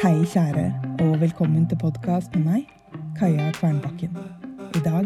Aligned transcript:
kjære, 0.00 0.96
og 1.00 1.20
velkommen 1.20 1.66
til 1.68 1.76
podkast 1.76 2.32
med 2.32 2.44
meg, 2.44 2.62
Kaja 3.18 3.50
Kvernbakken. 3.52 4.14
I 4.72 4.80
dag 4.80 5.04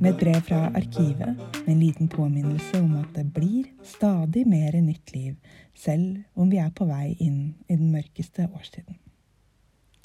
med 0.00 0.14
et 0.14 0.20
brev 0.22 0.40
fra 0.40 0.70
arkivet 0.74 1.36
med 1.66 1.68
en 1.74 1.80
liten 1.80 2.08
påminnelse 2.08 2.80
om 2.80 2.94
at 2.96 3.10
det 3.16 3.26
blir 3.34 3.68
stadig 3.84 4.46
mer 4.48 4.80
nytt 4.80 5.12
liv, 5.12 5.34
selv 5.74 6.22
om 6.34 6.48
vi 6.48 6.56
er 6.56 6.70
på 6.72 6.88
vei 6.88 7.16
inn 7.20 7.54
i 7.68 7.76
den 7.76 7.92
mørkeste 7.92 8.48
årstiden. 8.48 8.96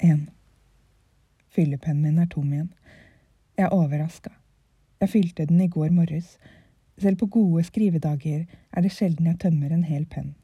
1. 0.04 0.28
Fyllepennen 1.48 2.02
min 2.02 2.18
er 2.18 2.28
tom 2.28 2.52
igjen. 2.52 2.72
Jeg 3.56 3.70
er 3.70 3.72
overraska. 3.72 4.30
Jeg 5.00 5.14
fylte 5.16 5.46
den 5.46 5.60
i 5.60 5.68
går 5.68 5.88
morges. 5.88 6.36
Selv 6.98 7.16
på 7.16 7.26
gode 7.26 7.64
skrivedager 7.64 8.44
er 8.72 8.84
det 8.84 8.92
sjelden 8.92 9.32
jeg 9.32 9.40
tømmer 9.40 9.72
en 9.72 9.88
hel 9.88 10.04
penn. 10.04 10.34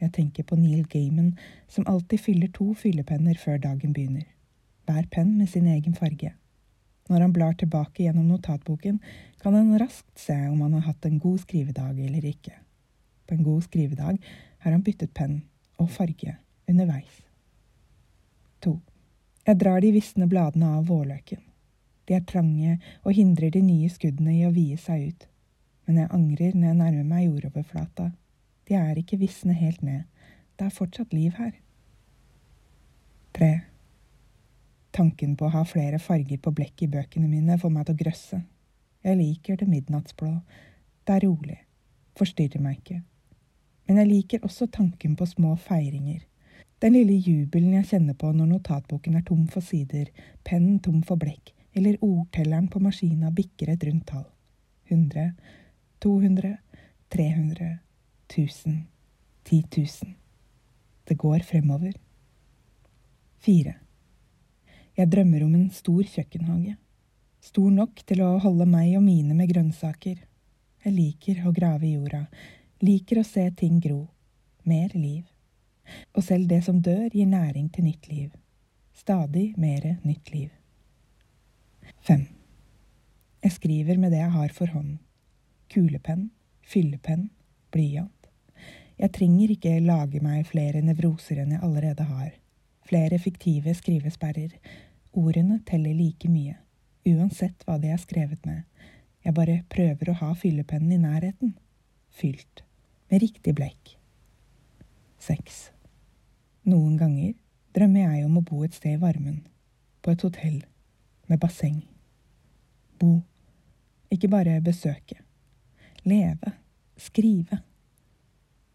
Jeg 0.00 0.12
tenker 0.12 0.44
på 0.44 0.56
Neil 0.60 0.84
Gaiman, 0.92 1.36
som 1.68 1.86
alltid 1.88 2.20
fyller 2.20 2.50
to 2.52 2.74
fyllepenner 2.76 3.38
før 3.40 3.58
dagen 3.62 3.94
begynner. 3.96 4.26
Hver 4.86 5.06
penn 5.10 5.36
med 5.38 5.48
sin 5.48 5.66
egen 5.66 5.94
farge. 5.94 6.34
Når 7.08 7.20
han 7.20 7.32
blar 7.32 7.54
tilbake 7.54 8.02
gjennom 8.02 8.28
notatboken, 8.28 8.98
kan 9.42 9.54
han 9.54 9.78
raskt 9.78 10.18
se 10.18 10.36
om 10.50 10.60
han 10.60 10.74
har 10.74 10.88
hatt 10.88 11.06
en 11.06 11.18
god 11.22 11.40
skrivedag 11.44 12.00
eller 12.06 12.24
ikke. 12.26 12.52
På 13.26 13.34
en 13.34 13.46
god 13.46 13.62
skrivedag 13.62 14.18
har 14.58 14.72
han 14.72 14.82
byttet 14.82 15.14
penn 15.14 15.40
og 15.78 15.90
farge 15.90 16.36
underveis. 16.68 17.22
To. 18.60 18.78
Jeg 19.46 19.60
drar 19.62 19.80
de 19.80 19.92
visne 19.94 20.26
bladene 20.26 20.72
av 20.78 20.88
vårløken. 20.90 21.40
De 22.06 22.14
er 22.14 22.26
trange 22.26 22.78
og 23.02 23.14
hindrer 23.14 23.50
de 23.54 23.62
nye 23.62 23.90
skuddene 23.90 24.34
i 24.34 24.44
å 24.46 24.54
vie 24.54 24.76
seg 24.78 25.08
ut. 25.10 25.26
Men 25.86 26.02
jeg 26.02 26.12
angrer 26.14 26.54
når 26.54 26.68
jeg 26.68 26.78
nærmer 26.80 27.10
meg 27.10 27.28
jordoverflata. 27.28 28.10
De 28.66 28.74
er 28.74 28.98
ikke 28.98 29.18
visne 29.20 29.54
helt 29.54 29.82
ned. 29.82 30.02
Det 30.58 30.66
er 30.66 30.74
fortsatt 30.74 31.12
liv 31.14 31.36
her. 31.38 31.52
Tre. 33.36 33.52
Tanken 34.96 35.36
på 35.36 35.46
å 35.46 35.52
ha 35.52 35.62
flere 35.68 36.00
farger 36.02 36.40
på 36.42 36.50
blekk 36.56 36.86
i 36.86 36.90
bøkene 36.90 37.28
mine 37.28 37.58
får 37.60 37.72
meg 37.72 37.86
til 37.86 37.94
å 37.94 38.00
grøsse. 38.00 38.40
Jeg 39.06 39.20
liker 39.20 39.60
det 39.60 39.68
midnattsblå. 39.70 40.32
Det 41.06 41.14
er 41.14 41.26
rolig. 41.28 41.58
Forstyrrer 42.18 42.64
meg 42.64 42.80
ikke. 42.80 43.02
Men 43.86 44.00
jeg 44.02 44.10
liker 44.10 44.48
også 44.48 44.66
tanken 44.72 45.14
på 45.20 45.28
små 45.30 45.54
feiringer. 45.68 46.24
Den 46.82 46.96
lille 46.96 47.14
jubelen 47.20 47.76
jeg 47.76 47.90
kjenner 47.92 48.18
på 48.18 48.32
når 48.34 48.50
notatboken 48.50 49.14
er 49.16 49.24
tom 49.24 49.46
for 49.52 49.64
sider, 49.64 50.10
pennen 50.44 50.80
tom 50.82 51.04
for 51.06 51.20
blekk, 51.20 51.54
eller 51.76 52.02
ordtelleren 52.04 52.66
på 52.72 52.82
maskina 52.82 53.30
bikker 53.36 53.72
et 53.72 53.86
rundt 53.86 54.08
tall. 54.10 54.26
100, 54.90 55.30
200, 56.02 56.56
300 57.12 57.85
tusen, 58.26 58.86
ti 59.42 59.62
tusen. 59.62 60.14
Det 61.04 61.14
går 61.14 61.44
fremover. 61.46 61.92
Fire. 63.38 63.74
Jeg 64.96 65.10
drømmer 65.12 65.44
om 65.44 65.54
en 65.54 65.70
stor 65.70 66.02
kjøkkenhage. 66.02 66.76
Stor 67.44 67.70
nok 67.70 68.00
til 68.08 68.22
å 68.24 68.38
holde 68.42 68.66
meg 68.66 68.96
og 68.98 69.04
mine 69.04 69.36
med 69.36 69.52
grønnsaker. 69.52 70.18
Jeg 70.82 70.94
liker 70.94 71.44
å 71.46 71.52
grave 71.54 71.86
i 71.86 71.92
jorda, 71.94 72.24
liker 72.82 73.20
å 73.20 73.26
se 73.26 73.44
ting 73.58 73.78
gro. 73.82 74.06
Mer 74.66 74.90
liv. 74.94 75.22
Og 76.16 76.24
selv 76.26 76.48
det 76.50 76.62
som 76.66 76.80
dør, 76.82 77.06
gir 77.12 77.28
næring 77.30 77.68
til 77.74 77.86
nytt 77.86 78.08
liv. 78.10 78.32
Stadig 78.96 79.52
mere 79.60 79.98
nytt 80.02 80.32
liv. 80.34 80.50
Fem. 82.02 82.26
Jeg 83.44 83.52
skriver 83.60 84.00
med 84.00 84.10
det 84.10 84.24
jeg 84.24 84.34
har 84.34 84.54
for 84.56 84.72
hånden. 84.72 84.98
Kulepenn, 85.70 86.30
fyllepenn, 86.66 87.28
blyant. 87.70 88.15
Jeg 88.96 89.12
trenger 89.12 89.52
ikke 89.52 89.74
lage 89.84 90.22
meg 90.24 90.46
flere 90.48 90.80
nevroser 90.84 91.42
enn 91.42 91.52
jeg 91.52 91.64
allerede 91.64 92.06
har. 92.08 92.30
Flere 92.86 93.18
fiktive 93.20 93.74
skrivesperrer. 93.76 94.54
Ordene 95.16 95.58
teller 95.68 95.92
like 95.96 96.28
mye, 96.30 96.56
uansett 97.08 97.64
hva 97.66 97.76
de 97.82 97.90
er 97.92 98.00
skrevet 98.00 98.46
med. 98.48 98.64
Jeg 99.24 99.34
bare 99.36 99.58
prøver 99.72 100.12
å 100.12 100.18
ha 100.20 100.30
fyllepennen 100.38 100.94
i 100.96 101.02
nærheten. 101.02 101.56
Fylt. 102.14 102.62
Med 103.10 103.22
riktig 103.24 103.56
blekk. 103.58 103.96
Seks. 105.20 105.70
Noen 106.66 106.96
ganger 107.00 107.34
drømmer 107.76 108.06
jeg 108.06 108.24
om 108.26 108.40
å 108.40 108.44
bo 108.46 108.62
et 108.64 108.76
sted 108.76 108.96
i 108.96 109.02
varmen. 109.02 109.42
På 110.00 110.14
et 110.14 110.24
hotell. 110.24 110.62
Med 111.26 111.42
basseng. 111.42 111.82
Bo. 113.00 113.18
Ikke 114.14 114.30
bare 114.32 114.60
besøke. 114.64 115.18
Leve. 116.06 116.54
Skrive. 116.96 117.60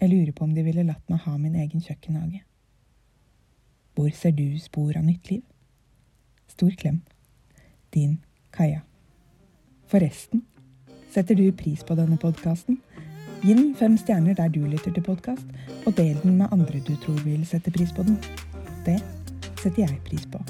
Jeg 0.01 0.09
lurer 0.09 0.31
på 0.33 0.47
om 0.47 0.53
de 0.55 0.63
ville 0.65 0.87
latt 0.87 1.11
meg 1.13 1.21
ha 1.27 1.35
min 1.37 1.55
egen 1.61 1.81
kjøkkenhage. 1.85 2.41
Hvor 3.93 4.09
ser 4.17 4.33
du 4.33 4.47
spor 4.57 4.95
av 4.97 5.03
nytt 5.05 5.29
liv? 5.29 5.43
Stor 6.49 6.71
klem. 6.79 7.03
Din 7.93 8.17
Kaja. 8.55 8.81
Forresten, 9.91 10.41
setter 11.13 11.37
du 11.37 11.51
pris 11.53 11.83
på 11.85 11.95
denne 11.99 12.17
podkasten? 12.17 12.79
Gi 13.43 13.53
den 13.53 13.75
fem 13.77 13.97
stjerner 13.97 14.37
der 14.37 14.49
du 14.49 14.63
lytter 14.65 14.95
til 14.95 15.05
podkast, 15.05 15.45
og 15.85 15.93
del 15.97 16.17
den 16.23 16.39
med 16.39 16.49
andre 16.49 16.81
du 16.81 16.95
tror 17.03 17.21
vil 17.25 17.45
sette 17.45 17.73
pris 17.73 17.93
på 17.93 18.07
den. 18.07 18.17
Det 18.87 18.97
setter 19.61 19.83
jeg 19.85 20.01
pris 20.07 20.25
på. 20.33 20.41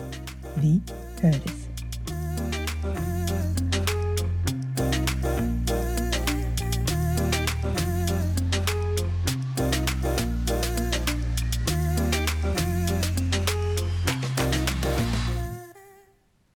Vi 0.62 0.78
høres. 1.24 1.61